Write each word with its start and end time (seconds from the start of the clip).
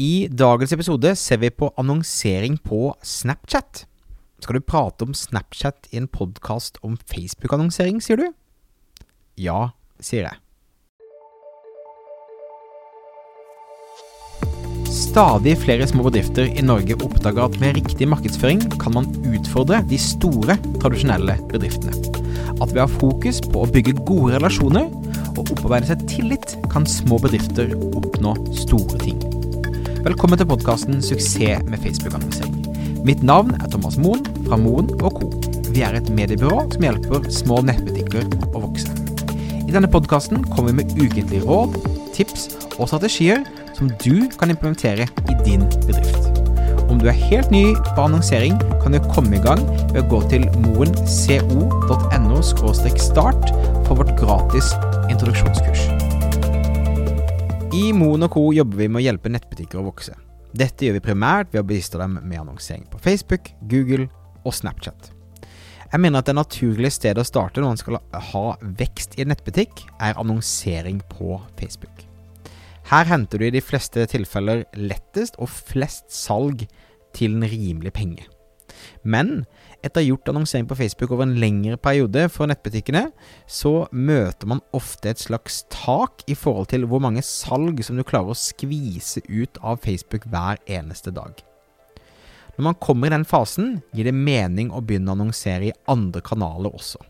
I 0.00 0.28
dagens 0.32 0.72
episode 0.72 1.10
ser 1.18 1.40
vi 1.42 1.50
på 1.52 1.66
annonsering 1.76 2.54
på 2.64 2.94
Snapchat. 3.04 3.82
Skal 4.40 4.56
du 4.56 4.64
prate 4.64 5.04
om 5.04 5.12
Snapchat 5.12 5.90
i 5.92 5.98
en 6.00 6.06
podkast 6.08 6.78
om 6.86 6.94
Facebook-annonsering, 7.10 7.98
sier 8.00 8.16
du? 8.16 8.30
Ja, 9.36 9.74
sier 10.00 10.30
jeg. 10.30 10.38
Stadig 14.88 15.58
flere 15.60 15.88
små 15.90 16.06
bedrifter 16.06 16.48
i 16.48 16.64
Norge 16.64 16.96
oppdager 16.96 17.42
at 17.44 17.58
med 17.60 17.76
riktig 17.76 18.08
markedsføring 18.08 18.62
kan 18.80 18.96
man 18.96 19.10
utfordre 19.34 19.82
de 19.90 19.98
store, 20.00 20.56
tradisjonelle 20.80 21.36
bedriftene. 21.52 21.92
At 22.56 22.72
ved 22.72 22.80
å 22.80 22.86
ha 22.86 22.94
fokus 22.94 23.42
på 23.44 23.66
å 23.66 23.68
bygge 23.74 23.98
gode 24.00 24.38
relasjoner 24.38 24.88
og 25.34 25.44
opparbeide 25.44 25.92
seg 25.92 26.08
tillit, 26.08 26.56
kan 26.72 26.88
små 26.88 27.20
bedrifter 27.20 27.76
oppnå 27.90 28.38
store 28.64 29.04
ting. 29.04 29.39
Velkommen 30.00 30.38
til 30.40 30.46
podkasten 30.48 31.02
'Suksess 31.04 31.60
med 31.68 31.78
Facebook-annonsering'. 31.78 33.04
Mitt 33.04 33.22
navn 33.22 33.50
er 33.50 33.68
Thomas 33.68 33.98
Moen 33.98 34.24
fra 34.46 34.56
Moen 34.56 34.88
Co. 34.98 35.28
Vi 35.70 35.82
er 35.82 35.92
et 35.98 36.08
mediebyrå 36.08 36.72
som 36.72 36.82
hjelper 36.82 37.28
små 37.28 37.60
nettbutikker 37.60 38.24
å 38.54 38.62
vokse. 38.64 38.88
I 39.68 39.72
denne 39.74 39.92
podkasten 39.92 40.40
kommer 40.44 40.72
vi 40.72 40.76
med 40.80 40.96
ukentlige 40.96 41.44
råd, 41.44 41.76
tips 42.16 42.48
og 42.78 42.88
strategier 42.88 43.44
som 43.76 43.92
du 44.00 44.24
kan 44.40 44.48
implementere 44.48 45.04
i 45.04 45.36
din 45.44 45.68
bedrift. 45.84 46.24
Om 46.88 46.98
du 46.98 47.08
er 47.08 47.20
helt 47.28 47.50
ny 47.50 47.74
på 47.74 48.00
annonsering, 48.00 48.56
kan 48.82 48.92
du 48.92 49.00
komme 49.12 49.36
i 49.36 49.44
gang 49.44 49.60
ved 49.92 50.00
å 50.00 50.08
gå 50.08 50.22
til 50.32 50.48
moenco.no 50.64 52.42
start 52.42 53.52
for 53.84 53.94
vårt 54.00 54.16
gratis 54.16 54.72
introduksjonskurs. 55.10 55.99
I 57.72 57.92
Moen 57.92 58.28
Co 58.28 58.48
jobber 58.50 58.80
vi 58.80 58.86
med 58.90 58.98
å 58.98 59.04
hjelpe 59.04 59.30
nettbutikker 59.30 59.78
å 59.78 59.84
vokse. 59.86 60.16
Dette 60.58 60.88
gjør 60.88 60.96
vi 60.96 61.02
primært 61.04 61.52
ved 61.52 61.60
å 61.62 61.68
bistå 61.68 62.00
dem 62.00 62.16
med 62.18 62.40
annonsering 62.40 62.82
på 62.90 62.98
Facebook, 62.98 63.52
Google 63.70 64.08
og 64.42 64.56
Snapchat. 64.56 65.12
Jeg 65.92 66.02
mener 66.02 66.18
at 66.18 66.26
det 66.26 66.34
naturlige 66.34 66.90
stedet 66.96 67.22
å 67.22 67.28
starte 67.28 67.62
når 67.62 67.70
man 67.70 67.78
skal 67.78 68.00
ha 68.32 68.42
vekst 68.80 69.14
i 69.14 69.22
en 69.22 69.30
nettbutikk, 69.30 69.84
er 70.02 70.18
annonsering 70.18 70.98
på 71.12 71.38
Facebook. 71.60 72.02
Her 72.90 73.06
henter 73.06 73.38
du 73.38 73.46
i 73.46 73.54
de 73.54 73.62
fleste 73.62 74.02
tilfeller 74.10 74.64
lettest 74.74 75.38
og 75.38 75.52
flest 75.54 76.10
salg 76.10 76.66
til 77.14 77.38
en 77.38 77.46
rimelig 77.54 77.94
penge. 77.94 78.26
Men 79.06 79.44
etter 79.86 80.04
gjort 80.04 80.28
annonsering 80.28 80.66
på 80.68 80.76
Facebook 80.78 81.12
over 81.14 81.26
en 81.26 81.36
lengre 81.40 81.78
periode 81.80 82.26
for 82.32 82.50
nettbutikkene, 82.50 83.06
så 83.48 83.86
møter 83.92 84.50
man 84.50 84.62
ofte 84.76 85.12
et 85.12 85.22
slags 85.22 85.62
tak 85.72 86.24
i 86.30 86.36
forhold 86.38 86.70
til 86.72 86.86
hvor 86.90 87.02
mange 87.02 87.24
salg 87.26 87.80
som 87.86 87.96
du 87.96 88.04
klarer 88.06 88.34
å 88.34 88.38
skvise 88.38 89.24
ut 89.28 89.60
av 89.64 89.80
Facebook 89.84 90.28
hver 90.30 90.60
eneste 90.68 91.14
dag. 91.16 91.40
Når 92.56 92.66
man 92.66 92.80
kommer 92.82 93.08
i 93.08 93.14
den 93.14 93.24
fasen, 93.24 93.78
gir 93.96 94.04
det 94.04 94.16
mening 94.16 94.68
å 94.68 94.82
begynne 94.84 95.12
å 95.12 95.16
annonsere 95.16 95.70
i 95.70 95.76
andre 95.88 96.20
kanaler 96.20 96.74
også. 96.76 97.00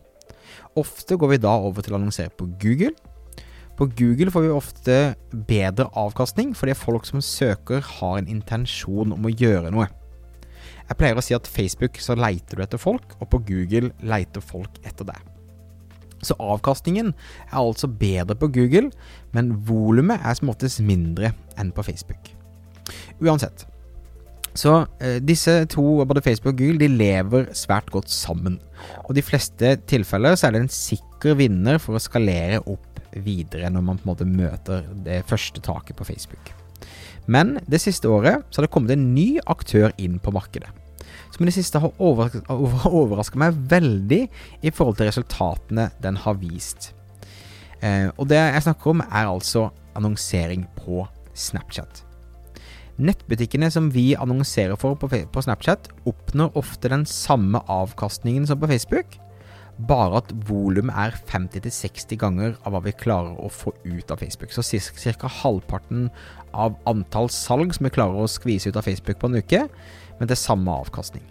Ofte 0.79 1.17
går 1.19 1.33
vi 1.33 1.41
da 1.43 1.57
over 1.59 1.83
til 1.83 1.95
å 1.95 1.99
annonsere 1.99 2.31
på 2.31 2.47
Google. 2.61 2.93
På 3.75 3.89
Google 3.97 4.31
får 4.31 4.45
vi 4.45 4.53
ofte 4.55 4.97
bedre 5.49 5.89
avkastning 5.97 6.53
fordi 6.55 6.77
folk 6.77 7.07
som 7.09 7.23
søker, 7.25 7.83
har 7.99 8.19
en 8.19 8.29
intensjon 8.31 9.11
om 9.15 9.27
å 9.27 9.33
gjøre 9.33 9.73
noe. 9.75 9.89
Jeg 10.91 10.99
pleier 10.99 11.15
å 11.15 11.23
si 11.23 11.31
at 11.31 11.47
Facebook 11.47 12.01
så 12.03 12.17
leiter 12.19 12.59
du 12.59 12.65
etter 12.65 12.79
folk, 12.81 13.13
og 13.23 13.29
på 13.31 13.39
Google 13.47 13.93
leiter 14.03 14.43
folk 14.43 14.75
etter 14.83 15.07
deg. 15.07 15.27
Så 16.19 16.35
avkastningen 16.35 17.13
er 17.47 17.55
altså 17.61 17.87
bedre 17.87 18.35
på 18.35 18.49
Google, 18.51 18.91
men 19.31 19.53
volumet 19.65 20.19
er 20.19 20.35
som 20.35 20.51
oftest 20.51 20.81
mindre 20.83 21.31
enn 21.55 21.71
på 21.71 21.85
Facebook. 21.87 22.33
Uansett. 23.23 23.63
Så 24.51 24.81
eh, 24.99 25.21
disse 25.23 25.61
to, 25.71 26.03
både 26.03 26.25
Facebook 26.25 26.57
og 26.57 26.59
Google, 26.59 26.81
de 26.83 26.91
lever 26.91 27.47
svært 27.55 27.87
godt 27.93 28.11
sammen. 28.11 28.59
Og 29.05 29.15
de 29.15 29.23
fleste 29.23 29.77
tilfeller 29.87 30.35
så 30.35 30.49
er 30.49 30.57
det 30.57 30.65
en 30.65 30.75
sikker 30.75 31.39
vinner 31.39 31.79
for 31.79 31.95
å 31.95 32.03
skalere 32.03 32.59
opp 32.65 32.99
videre 33.15 33.71
når 33.71 33.87
man 33.87 34.01
på 34.01 34.09
en 34.09 34.11
måte 34.11 34.27
møter 34.27 34.83
det 35.07 35.21
første 35.31 35.63
taket 35.63 35.95
på 35.95 36.11
Facebook. 36.11 36.51
Men 37.31 37.61
det 37.71 37.79
siste 37.79 38.11
året 38.11 38.43
så 38.49 38.59
har 38.59 38.67
det 38.67 38.75
kommet 38.75 38.97
en 38.97 39.11
ny 39.15 39.37
aktør 39.47 39.95
inn 40.01 40.19
på 40.19 40.35
markedet 40.35 40.80
som 41.31 41.43
i 41.43 41.49
det 41.49 41.55
siste 41.55 41.81
har 41.81 41.93
overraska 42.01 43.39
meg 43.41 43.57
veldig 43.71 44.21
i 44.61 44.73
forhold 44.73 44.99
til 44.99 45.09
resultatene 45.11 45.89
den 46.03 46.19
har 46.23 46.37
vist. 46.41 46.91
Eh, 47.81 48.09
og 48.17 48.29
det 48.29 48.39
jeg 48.39 48.65
snakker 48.67 48.93
om, 48.93 49.03
er 49.07 49.27
altså 49.27 49.69
annonsering 49.97 50.67
på 50.77 51.05
Snapchat. 51.33 52.03
Nettbutikkene 53.01 53.71
som 53.73 53.87
vi 53.93 54.11
annonserer 54.19 54.77
for 54.77 54.99
på, 54.99 55.41
Snapchat, 55.41 55.89
oppnår 56.05 56.57
ofte 56.59 56.91
den 56.91 57.07
samme 57.09 57.63
avkastningen 57.71 58.45
som 58.47 58.59
på 58.61 58.69
Facebook, 58.69 59.17
bare 59.77 60.21
at 60.21 60.31
volumet 60.47 60.93
er 60.97 61.17
50-60 61.29 62.19
ganger 62.21 62.55
av 62.65 62.75
hva 62.75 62.83
vi 62.85 62.93
klarer 62.95 63.37
å 63.39 63.49
få 63.51 63.73
ut 63.85 64.11
av 64.11 64.21
Facebook. 64.21 64.53
Så 64.53 64.63
ca. 65.17 65.31
halvparten 65.41 66.09
av 66.51 66.77
antall 66.89 67.29
salg 67.33 67.73
som 67.75 67.87
vi 67.87 67.93
klarer 67.93 68.21
å 68.21 68.29
skvise 68.29 68.69
ut 68.69 68.77
av 68.77 68.85
Facebook 68.87 69.19
på 69.19 69.31
en 69.31 69.39
uke, 69.41 69.65
men 70.19 70.29
til 70.29 70.37
samme 70.39 70.73
avkastning. 70.83 71.25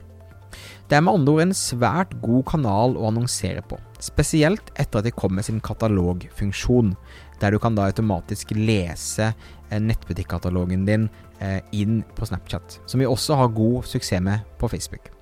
Det 0.90 0.98
er 0.98 1.04
med 1.06 1.20
andre 1.20 1.32
ord 1.36 1.44
en 1.44 1.54
svært 1.54 2.16
god 2.18 2.42
kanal 2.50 2.96
å 2.98 3.06
annonsere 3.12 3.62
på, 3.62 3.76
spesielt 4.02 4.72
etter 4.74 4.98
at 4.98 5.06
de 5.06 5.12
kom 5.14 5.36
med 5.38 5.46
sin 5.46 5.60
katalogfunksjon, 5.62 6.96
der 7.38 7.54
du 7.54 7.60
kan 7.62 7.76
da 7.78 7.86
automatisk 7.86 8.50
lese 8.56 9.30
eh, 9.30 9.78
nettbutikkatalogen 9.78 10.82
din 10.88 11.06
eh, 11.38 11.60
inn 11.70 12.02
på 12.16 12.26
Snapchat, 12.26 12.80
som 12.90 12.98
vi 12.98 13.06
også 13.06 13.38
har 13.38 13.54
god 13.54 13.86
suksess 13.86 14.24
med 14.26 14.42
på 14.58 14.68
Facebook. 14.72 15.12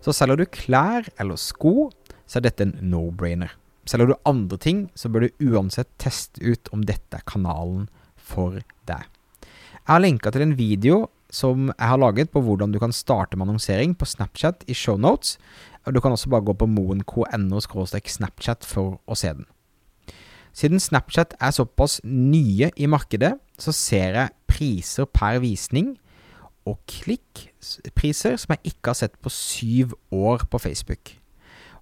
Så 0.00 0.16
selger 0.16 0.40
du 0.40 0.48
klær 0.48 1.04
eller 1.20 1.36
sko, 1.36 1.90
så 2.30 2.38
er 2.38 2.46
dette 2.46 2.66
en 2.66 2.76
no-brainer. 2.92 3.56
Selger 3.90 4.12
du 4.12 4.18
andre 4.28 4.58
ting, 4.60 4.84
så 4.94 5.10
bør 5.10 5.26
du 5.26 5.50
uansett 5.50 5.88
teste 5.98 6.38
ut 6.44 6.70
om 6.70 6.84
dette 6.86 7.18
er 7.18 7.26
kanalen 7.26 7.88
for 8.14 8.60
deg. 8.86 9.08
Jeg 9.80 9.88
har 9.88 10.04
lenka 10.04 10.30
til 10.30 10.44
en 10.44 10.58
video 10.58 11.08
som 11.34 11.70
jeg 11.72 11.88
har 11.90 11.98
laget 11.98 12.30
på 12.30 12.42
hvordan 12.44 12.70
du 12.70 12.78
kan 12.78 12.94
starte 12.94 13.38
med 13.38 13.48
annonsering 13.48 13.96
på 13.98 14.06
Snapchat 14.06 14.62
i 14.70 14.76
shownotes. 14.76 15.38
Du 15.90 15.98
kan 16.02 16.12
også 16.12 16.30
bare 16.30 16.44
gå 16.46 16.54
på 16.54 16.68
moen.no 16.70 17.60
snapchat 17.60 18.66
for 18.66 19.00
å 19.06 19.16
se 19.18 19.32
den. 19.32 19.46
Siden 20.52 20.82
Snapchat 20.82 21.34
er 21.40 21.54
såpass 21.54 22.00
nye 22.04 22.70
i 22.76 22.86
markedet, 22.90 23.36
så 23.58 23.72
ser 23.72 24.18
jeg 24.18 24.34
priser 24.50 25.06
per 25.06 25.38
visning 25.42 25.94
og 26.66 26.78
klikkpriser 26.90 28.36
som 28.38 28.54
jeg 28.56 28.74
ikke 28.74 28.92
har 28.92 28.98
sett 28.98 29.16
på 29.22 29.32
syv 29.32 29.94
år 30.10 30.46
på 30.50 30.58
Facebook. 30.58 31.19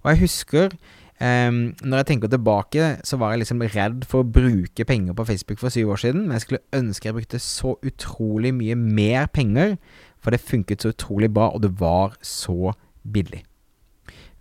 Og 0.03 0.11
jeg 0.13 0.23
husker 0.25 0.75
Um, 1.19 1.73
når 1.83 1.99
jeg 1.99 2.07
tenker 2.13 2.29
tilbake, 2.31 2.83
så 3.03 3.17
var 3.19 3.33
jeg 3.33 3.41
liksom 3.41 3.63
redd 3.73 4.05
for 4.07 4.23
å 4.23 4.29
bruke 4.39 4.85
penger 4.87 5.11
på 5.17 5.25
Facebook 5.27 5.59
for 5.59 5.73
syv 5.73 5.91
år 5.91 5.99
siden, 5.99 6.21
men 6.29 6.37
jeg 6.37 6.45
skulle 6.45 6.77
ønske 6.77 7.09
jeg 7.09 7.17
brukte 7.17 7.41
så 7.43 7.73
utrolig 7.83 8.53
mye 8.55 8.77
mer 8.79 9.27
penger, 9.27 9.75
for 10.23 10.31
det 10.31 10.39
funket 10.39 10.85
så 10.85 10.93
utrolig 10.93 11.27
bra, 11.35 11.49
og 11.51 11.65
det 11.65 11.73
var 11.81 12.15
så 12.23 12.71
billig. 13.03 13.41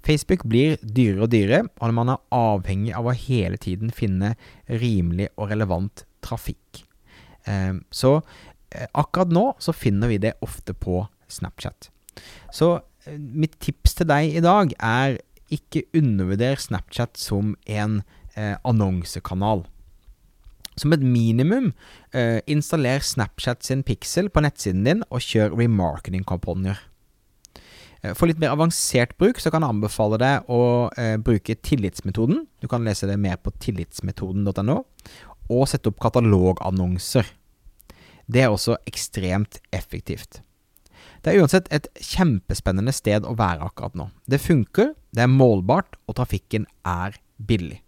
Facebook 0.07 0.47
blir 0.47 0.79
dyrere 0.83 1.27
og 1.27 1.33
dyrere, 1.35 1.65
og 1.83 1.95
man 1.99 2.15
er 2.15 2.23
avhengig 2.31 2.95
av 2.95 3.11
å 3.11 3.17
hele 3.27 3.59
tiden 3.59 3.91
finne 3.91 4.37
rimelig 4.71 5.33
og 5.35 5.51
relevant 5.51 6.07
trafikk. 6.23 6.85
Um, 7.43 7.83
så 7.91 8.21
uh, 8.21 8.89
akkurat 8.95 9.35
nå 9.35 9.49
så 9.59 9.75
finner 9.75 10.15
vi 10.15 10.23
det 10.23 10.37
ofte 10.47 10.79
på 10.79 11.03
Snapchat. 11.27 11.91
Så 12.55 12.77
uh, 12.79 13.19
mitt 13.19 13.59
tips 13.59 13.99
til 13.99 14.09
deg 14.15 14.39
i 14.39 14.45
dag 14.47 14.79
er 14.79 15.19
ikke 15.53 15.85
undervurder 15.97 16.61
Snapchat 16.61 17.19
som 17.21 17.57
en 17.67 18.03
eh, 18.37 18.57
annonsekanal. 18.65 19.65
Som 20.79 20.95
et 20.95 21.03
minimum, 21.03 21.73
eh, 22.15 22.41
installer 22.47 23.03
Snapchat 23.03 23.65
sin 23.67 23.83
pixel 23.83 24.31
på 24.31 24.45
nettsiden 24.45 24.85
din 24.87 25.03
og 25.11 25.25
kjør 25.25 25.57
remarketing-kampanjer. 25.59 26.79
Eh, 28.03 28.15
for 28.15 28.31
litt 28.31 28.39
mer 28.39 28.55
avansert 28.55 29.17
bruk 29.19 29.41
så 29.43 29.51
kan 29.51 29.65
jeg 29.65 29.75
anbefale 29.75 30.21
deg 30.23 30.51
å 30.53 30.63
eh, 30.99 31.17
bruke 31.19 31.59
tillitsmetoden. 31.67 32.45
Du 32.63 32.69
kan 32.71 32.87
lese 32.87 33.11
det 33.11 33.19
mer 33.21 33.41
på 33.43 33.55
tillitsmetoden.no. 33.59 34.83
Og 35.49 35.65
sette 35.71 35.91
opp 35.91 35.99
katalogannonser. 36.03 37.27
Det 38.29 38.45
er 38.45 38.53
også 38.53 38.77
ekstremt 38.87 39.63
effektivt. 39.73 40.43
Det 41.25 41.33
er 41.33 41.43
uansett 41.43 41.71
et 41.75 41.89
kjempespennende 42.05 42.93
sted 42.95 43.27
å 43.27 43.35
være 43.39 43.67
akkurat 43.67 43.97
nå. 43.99 44.11
Det 44.31 44.39
funker, 44.43 44.93
det 45.19 45.27
er 45.27 45.33
målbart, 45.33 45.99
og 46.07 46.19
trafikken 46.21 46.67
er 46.87 47.19
billig. 47.39 47.83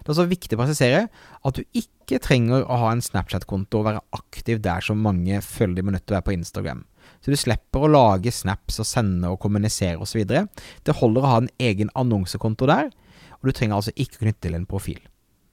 Det 0.00 0.08
er 0.08 0.14
også 0.14 0.30
viktig 0.30 0.56
å 0.56 0.60
presisere 0.62 1.00
at 1.46 1.56
du 1.56 1.64
ikke 1.76 2.20
trenger 2.22 2.64
å 2.64 2.78
ha 2.82 2.92
en 2.94 3.02
Snapchat-konto 3.04 3.80
og 3.80 3.88
være 3.88 4.04
aktiv 4.16 4.60
der 4.64 4.84
som 4.84 5.02
mange 5.02 5.40
føler 5.44 5.76
de 5.76 5.84
må 5.84 5.94
nødt 5.94 6.06
til 6.06 6.14
å 6.14 6.18
være 6.20 6.28
på 6.30 6.36
Instagram. 6.36 6.84
Så 7.20 7.32
du 7.32 7.36
slipper 7.36 7.84
å 7.84 7.90
lage 7.90 8.32
snaps 8.32 8.80
og 8.80 8.88
sende 8.88 9.32
og 9.32 9.40
kommunisere 9.42 10.00
osv. 10.00 10.22
Det 10.24 10.96
holder 11.00 11.26
å 11.26 11.32
ha 11.32 11.42
en 11.42 11.50
egen 11.60 11.92
annonsekonto 11.98 12.68
der, 12.70 12.90
og 13.40 13.50
du 13.50 13.56
trenger 13.56 13.80
altså 13.80 13.94
ikke 13.96 14.20
å 14.20 14.24
knytte 14.24 14.46
til 14.46 14.56
en 14.56 14.68
profil. 14.68 15.00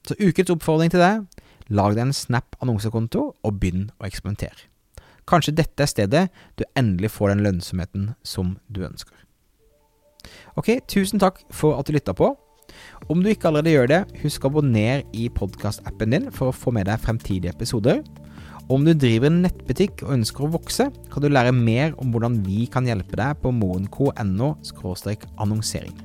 Så 0.08 0.16
ukens 0.22 0.54
oppfordring 0.54 0.94
til 0.94 1.04
deg 1.04 1.44
lag 1.68 1.96
deg 1.96 2.06
en 2.06 2.16
Snap 2.16 2.56
annonsekonto 2.64 3.30
og 3.44 3.60
begynn 3.60 3.90
å 4.00 4.08
eksperimentere. 4.08 4.70
Kanskje 5.28 5.58
dette 5.58 5.84
er 5.84 5.92
stedet 5.92 6.28
du 6.56 6.64
endelig 6.80 7.12
får 7.18 7.34
den 7.34 7.44
lønnsomheten 7.44 8.12
som 8.24 8.56
du 8.72 8.86
ønsker. 8.88 9.27
Ok, 10.60 10.74
tusen 10.90 11.22
takk 11.22 11.42
for 11.54 11.78
at 11.78 11.88
du 11.88 11.96
lytta 11.96 12.16
på. 12.18 12.34
Om 13.12 13.22
du 13.24 13.32
ikke 13.32 13.50
allerede 13.50 13.74
gjør 13.74 13.92
det, 13.92 14.00
husk 14.24 14.44
å 14.44 14.52
abonnere 14.52 15.04
i 15.16 15.28
podkastappen 15.34 16.14
din 16.14 16.32
for 16.36 16.52
å 16.52 16.56
få 16.56 16.74
med 16.76 16.90
deg 16.90 17.02
fremtidige 17.04 17.54
episoder. 17.56 18.02
Om 18.68 18.84
du 18.84 18.92
driver 19.00 19.30
en 19.30 19.44
nettbutikk 19.46 20.02
og 20.04 20.18
ønsker 20.18 20.44
å 20.44 20.52
vokse, 20.58 20.90
kan 21.14 21.24
du 21.24 21.30
lære 21.32 21.54
mer 21.56 21.94
om 22.02 22.12
hvordan 22.12 22.42
vi 22.44 22.66
kan 22.72 22.88
hjelpe 22.90 23.16
deg 23.16 23.40
på 23.40 23.54
moen.no 23.56 24.50
annonsering. 25.38 25.96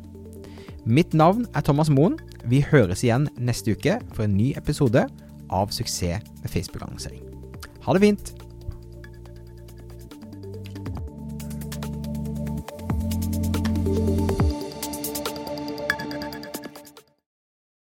Mitt 0.86 1.14
navn 1.14 1.46
er 1.54 1.62
Thomas 1.66 1.90
Moen. 1.90 2.18
Vi 2.46 2.62
høres 2.62 3.02
igjen 3.06 3.28
neste 3.38 3.74
uke 3.74 3.98
for 4.14 4.26
en 4.26 4.38
ny 4.38 4.52
episode 4.58 5.06
av 5.50 5.74
Suksess 5.74 6.22
med 6.42 6.50
Facebook-annonsering. 6.50 7.22
Ha 7.82 7.94
det 7.94 8.02
fint! 8.06 8.41